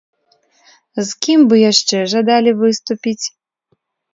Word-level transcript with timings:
З 0.99 1.03
кім 1.27 1.39
бы 1.51 1.55
яшчэ 1.71 1.97
жадалі 2.17 2.51
выступіць? 2.63 3.23